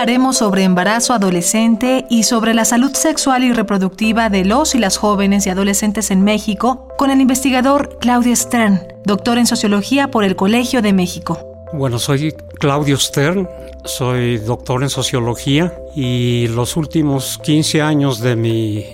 [0.00, 4.96] Hablaremos sobre embarazo adolescente y sobre la salud sexual y reproductiva de los y las
[4.96, 10.36] jóvenes y adolescentes en México con el investigador Claudio Stern, doctor en sociología por el
[10.36, 11.38] Colegio de México.
[11.74, 13.46] Bueno, soy Claudio Stern,
[13.84, 18.86] soy doctor en sociología y los últimos 15 años de mi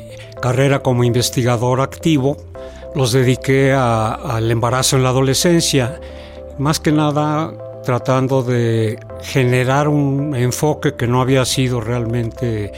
[0.43, 2.37] carrera como investigador activo
[2.97, 6.01] los dediqué al embarazo en la adolescencia,
[6.59, 7.53] más que nada
[7.87, 12.73] tratando de generar un enfoque que no había sido realmente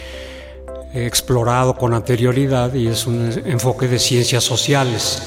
[0.93, 5.23] explorado con anterioridad y es un enfoque de ciencias sociales.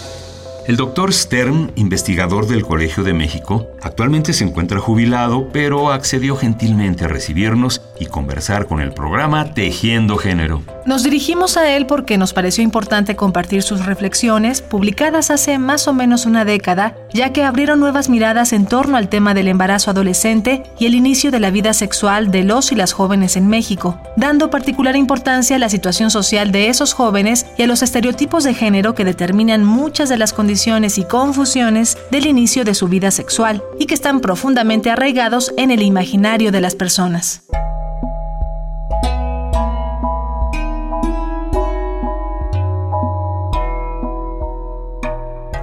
[0.67, 7.05] El doctor Stern, investigador del Colegio de México, actualmente se encuentra jubilado, pero accedió gentilmente
[7.05, 10.61] a recibirnos y conversar con el programa Tejiendo Género.
[10.83, 15.93] Nos dirigimos a él porque nos pareció importante compartir sus reflexiones, publicadas hace más o
[15.93, 20.63] menos una década, ya que abrieron nuevas miradas en torno al tema del embarazo adolescente
[20.79, 24.49] y el inicio de la vida sexual de los y las jóvenes en México, dando
[24.49, 28.95] particular importancia a la situación social de esos jóvenes y a los estereotipos de género
[28.95, 33.85] que determinan muchas de las condiciones y confusiones del inicio de su vida sexual y
[33.85, 37.43] que están profundamente arraigados en el imaginario de las personas.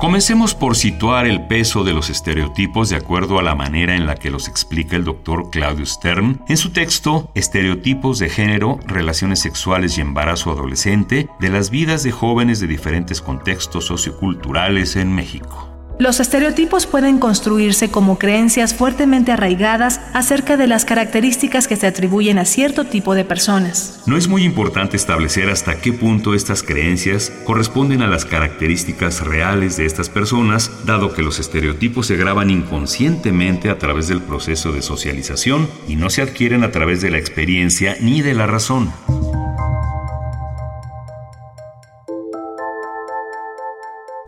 [0.09, 4.15] Comencemos por situar el peso de los estereotipos de acuerdo a la manera en la
[4.15, 9.99] que los explica el doctor Claudio Stern en su texto Estereotipos de género, relaciones sexuales
[9.99, 15.68] y embarazo adolescente de las vidas de jóvenes de diferentes contextos socioculturales en México.
[15.99, 22.39] Los estereotipos pueden construirse como creencias fuertemente arraigadas acerca de las características que se atribuyen
[22.39, 24.01] a cierto tipo de personas.
[24.07, 29.77] No es muy importante establecer hasta qué punto estas creencias corresponden a las características reales
[29.77, 34.83] de estas personas, dado que los estereotipos se graban inconscientemente a través del proceso de
[34.83, 38.93] socialización y no se adquieren a través de la experiencia ni de la razón.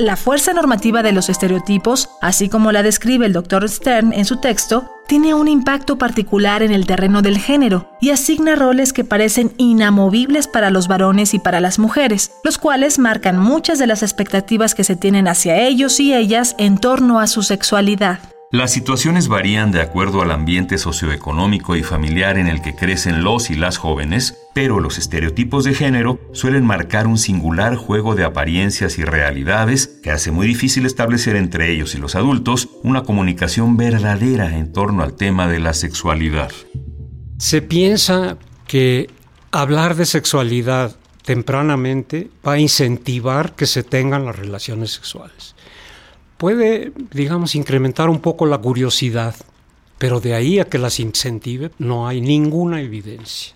[0.00, 3.68] La fuerza normativa de los estereotipos, así como la describe el Dr.
[3.68, 8.56] Stern en su texto, tiene un impacto particular en el terreno del género y asigna
[8.56, 13.78] roles que parecen inamovibles para los varones y para las mujeres, los cuales marcan muchas
[13.78, 18.20] de las expectativas que se tienen hacia ellos y ellas en torno a su sexualidad.
[18.52, 23.48] Las situaciones varían de acuerdo al ambiente socioeconómico y familiar en el que crecen los
[23.48, 28.98] y las jóvenes, pero los estereotipos de género suelen marcar un singular juego de apariencias
[28.98, 34.56] y realidades que hace muy difícil establecer entre ellos y los adultos una comunicación verdadera
[34.56, 36.50] en torno al tema de la sexualidad.
[37.38, 38.36] Se piensa
[38.66, 39.08] que
[39.52, 45.54] hablar de sexualidad tempranamente va a incentivar que se tengan las relaciones sexuales
[46.40, 49.34] puede, digamos, incrementar un poco la curiosidad,
[49.98, 53.54] pero de ahí a que las incentive no hay ninguna evidencia.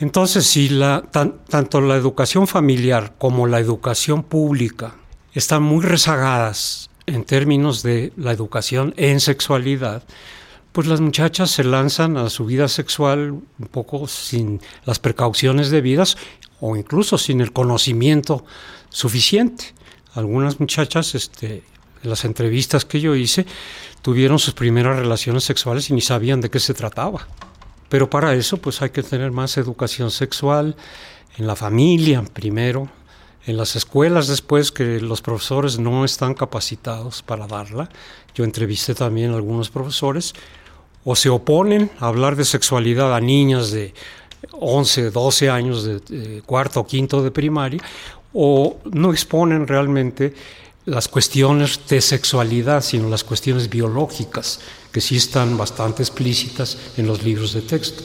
[0.00, 4.96] Entonces, si la, tanto la educación familiar como la educación pública
[5.34, 10.02] están muy rezagadas en términos de la educación en sexualidad,
[10.72, 16.16] pues las muchachas se lanzan a su vida sexual un poco sin las precauciones debidas
[16.58, 18.44] o incluso sin el conocimiento
[18.88, 19.74] suficiente.
[20.14, 21.62] Algunas muchachas, este,
[22.02, 23.46] en las entrevistas que yo hice,
[24.02, 27.26] tuvieron sus primeras relaciones sexuales y ni sabían de qué se trataba.
[27.88, 30.76] Pero para eso pues hay que tener más educación sexual
[31.38, 32.88] en la familia primero,
[33.46, 37.88] en las escuelas después que los profesores no están capacitados para darla.
[38.34, 40.34] Yo entrevisté también a algunos profesores
[41.04, 43.94] o se oponen a hablar de sexualidad a niñas de
[44.52, 47.80] 11, 12 años de cuarto o quinto de primaria
[48.32, 50.34] o no exponen realmente
[50.84, 57.22] las cuestiones de sexualidad, sino las cuestiones biológicas, que sí están bastante explícitas en los
[57.22, 58.02] libros de texto.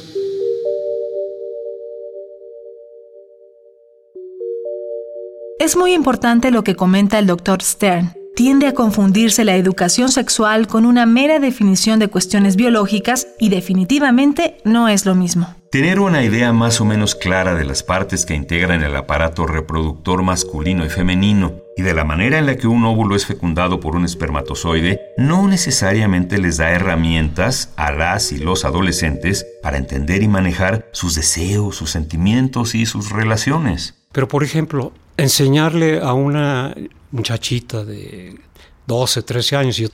[5.59, 8.13] Es muy importante lo que comenta el doctor Stern.
[8.37, 14.59] Tiende a confundirse la educación sexual con una mera definición de cuestiones biológicas y definitivamente
[14.63, 15.55] no es lo mismo.
[15.71, 20.21] Tener una idea más o menos clara de las partes que integran el aparato reproductor
[20.21, 23.95] masculino y femenino y de la manera en la que un óvulo es fecundado por
[23.95, 30.27] un espermatozoide no necesariamente les da herramientas a las y los adolescentes para entender y
[30.27, 33.95] manejar sus deseos, sus sentimientos y sus relaciones.
[34.11, 36.75] Pero por ejemplo, enseñarle a una
[37.12, 38.39] muchachita de
[38.86, 39.89] 12, 13 años, eh,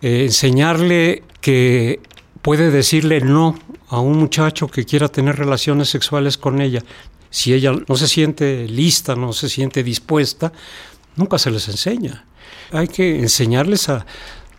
[0.00, 2.00] enseñarle que
[2.42, 6.82] puede decirle no a un muchacho que quiera tener relaciones sexuales con ella.
[7.30, 10.52] Si ella no se siente lista, no se siente dispuesta,
[11.16, 12.24] nunca se les enseña.
[12.72, 14.06] Hay que enseñarles a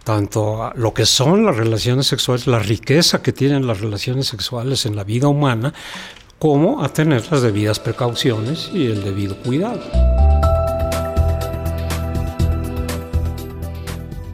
[0.04, 4.86] tanto a lo que son las relaciones sexuales, la riqueza que tienen las relaciones sexuales
[4.86, 5.74] en la vida humana,
[6.40, 10.07] como a tener las debidas precauciones y el debido cuidado.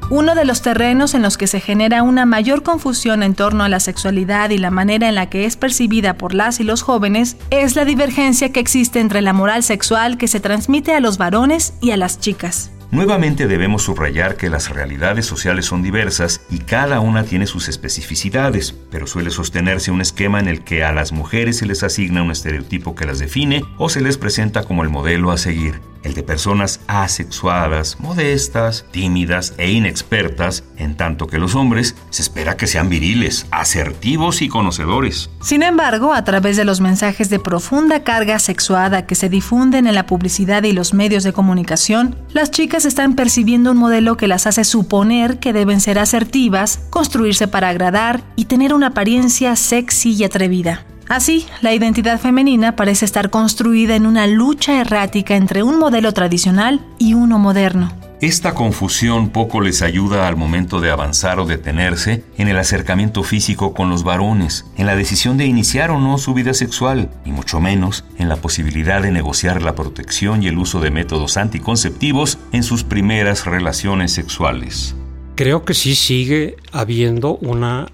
[0.09, 3.69] Uno de los terrenos en los que se genera una mayor confusión en torno a
[3.69, 7.37] la sexualidad y la manera en la que es percibida por las y los jóvenes
[7.49, 11.73] es la divergencia que existe entre la moral sexual que se transmite a los varones
[11.81, 12.69] y a las chicas.
[12.91, 18.75] Nuevamente debemos subrayar que las realidades sociales son diversas y cada una tiene sus especificidades,
[18.91, 22.29] pero suele sostenerse un esquema en el que a las mujeres se les asigna un
[22.29, 26.23] estereotipo que las define o se les presenta como el modelo a seguir el de
[26.23, 32.89] personas asexuadas, modestas, tímidas e inexpertas, en tanto que los hombres se espera que sean
[32.89, 35.29] viriles, asertivos y conocedores.
[35.41, 39.95] Sin embargo, a través de los mensajes de profunda carga sexuada que se difunden en
[39.95, 44.47] la publicidad y los medios de comunicación, las chicas están percibiendo un modelo que las
[44.47, 50.23] hace suponer que deben ser asertivas, construirse para agradar y tener una apariencia sexy y
[50.23, 50.85] atrevida.
[51.09, 56.85] Así, la identidad femenina parece estar construida en una lucha errática entre un modelo tradicional
[56.97, 57.91] y uno moderno.
[58.21, 63.73] Esta confusión poco les ayuda al momento de avanzar o detenerse en el acercamiento físico
[63.73, 67.59] con los varones, en la decisión de iniciar o no su vida sexual, y mucho
[67.59, 72.63] menos en la posibilidad de negociar la protección y el uso de métodos anticonceptivos en
[72.63, 74.95] sus primeras relaciones sexuales.
[75.35, 77.87] Creo que sí sigue habiendo una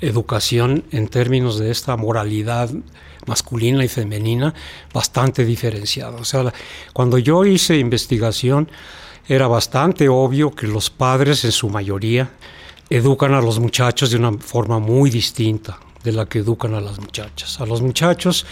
[0.00, 2.70] educación en términos de esta moralidad
[3.26, 4.54] masculina y femenina
[4.92, 6.16] bastante diferenciada.
[6.16, 6.52] O sea,
[6.92, 8.70] cuando yo hice investigación
[9.28, 12.30] era bastante obvio que los padres en su mayoría
[12.88, 16.98] educan a los muchachos de una forma muy distinta de la que educan a las
[16.98, 17.60] muchachas.
[17.60, 18.46] A los muchachos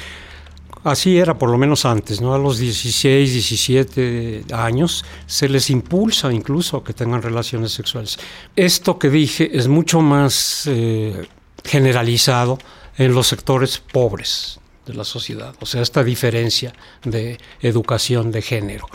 [0.84, 2.34] Así era por lo menos antes, ¿no?
[2.34, 8.18] A los 16, 17 años se les impulsa incluso a que tengan relaciones sexuales.
[8.54, 11.26] Esto que dije es mucho más eh,
[11.68, 12.58] generalizado
[12.96, 16.72] en los sectores pobres de la sociedad, o sea, esta diferencia
[17.04, 18.88] de educación de género.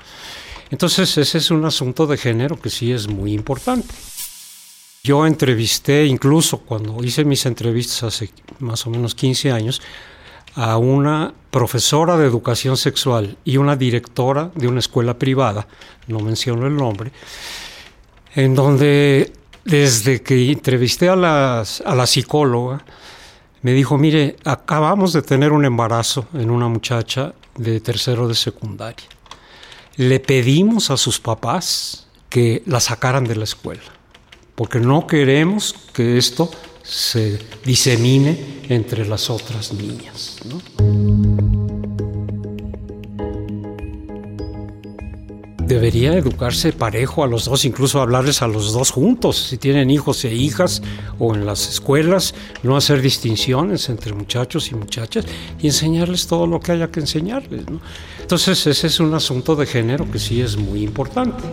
[0.72, 3.94] Entonces, ese es un asunto de género que sí es muy importante.
[5.04, 9.82] Yo entrevisté, incluso cuando hice mis entrevistas hace más o menos 15 años,
[10.56, 15.68] a una profesora de educación sexual y una directora de una escuela privada,
[16.08, 17.12] no menciono el nombre,
[18.36, 19.32] en donde
[19.66, 22.84] desde que entrevisté a, a la psicóloga,
[23.62, 29.08] me dijo, mire, acabamos de tener un embarazo en una muchacha de tercero de secundaria.
[29.96, 33.84] Le pedimos a sus papás que la sacaran de la escuela,
[34.56, 36.50] porque no queremos que esto
[36.84, 40.40] se disemine entre las otras niñas.
[45.74, 50.24] Debería educarse parejo a los dos, incluso hablarles a los dos juntos, si tienen hijos
[50.26, 50.82] e hijas
[51.20, 55.26] o en las escuelas, no hacer distinciones entre muchachos y muchachas
[55.60, 57.64] y enseñarles todo lo que haya que enseñarles.
[58.22, 61.44] Entonces ese es un asunto de género que sí es muy importante.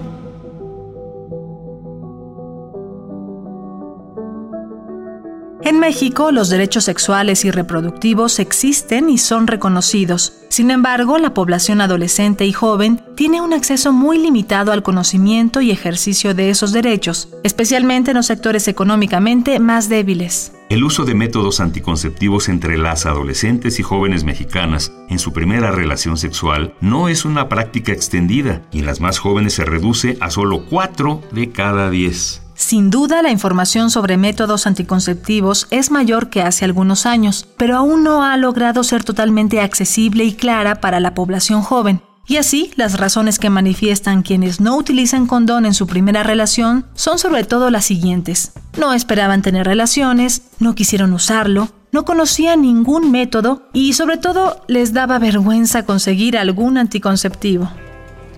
[5.80, 10.34] México, los derechos sexuales y reproductivos existen y son reconocidos.
[10.50, 15.70] Sin embargo, la población adolescente y joven tiene un acceso muy limitado al conocimiento y
[15.70, 20.52] ejercicio de esos derechos, especialmente en los sectores económicamente más débiles.
[20.68, 26.16] El uso de métodos anticonceptivos entre las adolescentes y jóvenes mexicanas en su primera relación
[26.16, 30.66] sexual no es una práctica extendida y en las más jóvenes se reduce a solo
[30.68, 32.49] 4 de cada 10.
[32.60, 38.04] Sin duda, la información sobre métodos anticonceptivos es mayor que hace algunos años, pero aún
[38.04, 42.02] no ha logrado ser totalmente accesible y clara para la población joven.
[42.28, 47.18] Y así, las razones que manifiestan quienes no utilizan condón en su primera relación son
[47.18, 48.52] sobre todo las siguientes.
[48.78, 54.92] No esperaban tener relaciones, no quisieron usarlo, no conocían ningún método y sobre todo les
[54.92, 57.70] daba vergüenza conseguir algún anticonceptivo.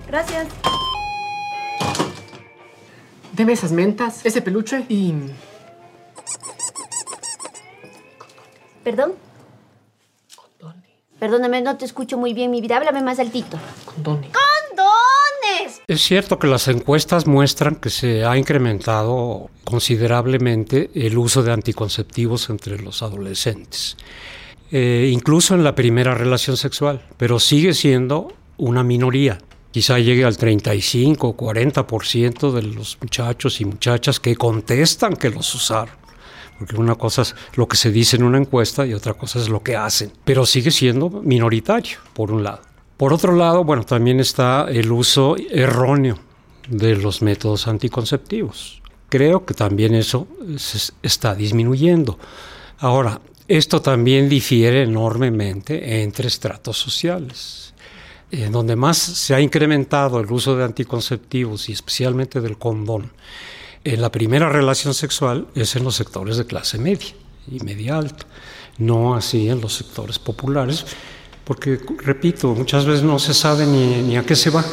[0.06, 0.46] Gracias.
[3.32, 5.14] Deme esas mentas, ese peluche y...
[8.84, 9.12] ¿Perdón?
[10.36, 10.90] Condones.
[11.18, 12.76] Perdóname, no te escucho muy bien, mi vida.
[12.76, 13.58] Háblame más altito.
[13.86, 14.30] Condones.
[14.32, 15.80] ¡Condones!
[15.86, 22.50] Es cierto que las encuestas muestran que se ha incrementado considerablemente el uso de anticonceptivos
[22.50, 23.96] entre los adolescentes,
[24.70, 29.38] eh, incluso en la primera relación sexual, pero sigue siendo una minoría.
[29.72, 35.54] Quizá llegue al 35 o 40% de los muchachos y muchachas que contestan que los
[35.54, 35.94] usaron.
[36.58, 39.48] Porque una cosa es lo que se dice en una encuesta y otra cosa es
[39.48, 40.12] lo que hacen.
[40.24, 42.60] Pero sigue siendo minoritario, por un lado.
[42.98, 46.18] Por otro lado, bueno, también está el uso erróneo
[46.68, 48.82] de los métodos anticonceptivos.
[49.08, 52.18] Creo que también eso se está disminuyendo.
[52.78, 57.71] Ahora, esto también difiere enormemente entre estratos sociales.
[58.32, 63.12] En donde más se ha incrementado el uso de anticonceptivos y especialmente del condón
[63.84, 67.08] en la primera relación sexual es en los sectores de clase media
[67.46, 68.24] y media alta,
[68.78, 70.86] no así en los sectores populares,
[71.44, 74.64] porque, repito, muchas veces no se sabe ni, ni a qué se va.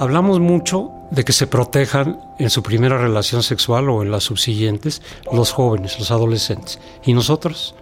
[0.00, 5.02] Hablamos mucho de que se protejan en su primera relación sexual o en las subsiguientes
[5.30, 6.80] los jóvenes, los adolescentes.
[7.04, 7.74] ¿Y nosotros?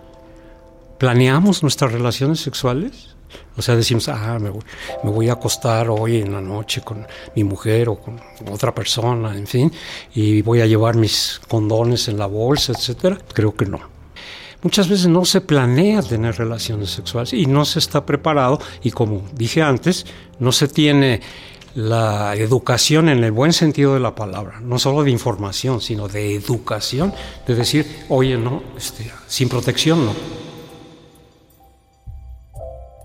[0.98, 3.14] ¿Planeamos nuestras relaciones sexuales?
[3.56, 7.06] O sea, decimos, ah, me voy, a acostar hoy en la noche con
[7.36, 8.20] mi mujer o con
[8.50, 9.72] otra persona, en fin,
[10.12, 13.16] y voy a llevar mis condones en la bolsa, etcétera.
[13.32, 13.78] Creo que no.
[14.62, 19.22] Muchas veces no se planea tener relaciones sexuales y no se está preparado y como
[19.32, 20.04] dije antes,
[20.38, 21.20] no se tiene
[21.74, 26.34] la educación en el buen sentido de la palabra, no solo de información, sino de
[26.34, 27.12] educación,
[27.46, 30.14] de decir, oye, no, este, sin protección no.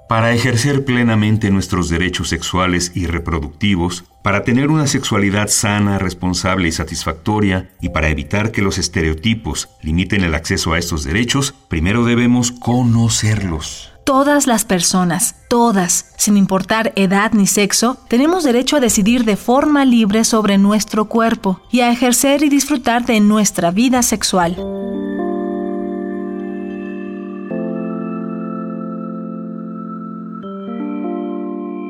[0.07, 6.72] Para ejercer plenamente nuestros derechos sexuales y reproductivos, para tener una sexualidad sana, responsable y
[6.72, 12.51] satisfactoria, y para evitar que los estereotipos limiten el acceso a estos derechos, primero debemos
[12.51, 13.94] conocerlos.
[14.05, 19.83] Todas las personas, todas, sin importar edad ni sexo, tenemos derecho a decidir de forma
[19.83, 24.57] libre sobre nuestro cuerpo y a ejercer y disfrutar de nuestra vida sexual.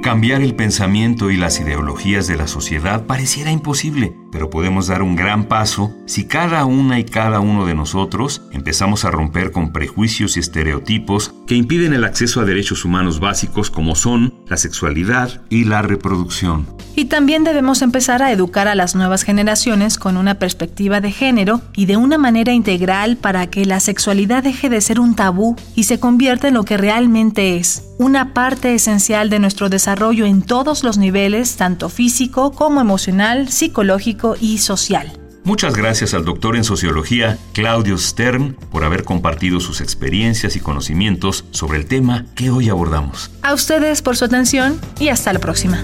[0.01, 5.15] Cambiar el pensamiento y las ideologías de la sociedad pareciera imposible, pero podemos dar un
[5.15, 10.35] gran paso si cada una y cada uno de nosotros empezamos a romper con prejuicios
[10.35, 15.63] y estereotipos que impiden el acceso a derechos humanos básicos como son la sexualidad y
[15.63, 16.67] la reproducción.
[16.97, 21.61] Y también debemos empezar a educar a las nuevas generaciones con una perspectiva de género
[21.73, 25.83] y de una manera integral para que la sexualidad deje de ser un tabú y
[25.83, 30.83] se convierta en lo que realmente es, una parte esencial de nuestro desarrollo en todos
[30.83, 35.11] los niveles, tanto físico como emocional, psicológico y social.
[35.43, 41.45] Muchas gracias al doctor en sociología Claudio Stern por haber compartido sus experiencias y conocimientos
[41.51, 43.29] sobre el tema que hoy abordamos.
[43.43, 45.83] A ustedes por su atención y hasta la próxima.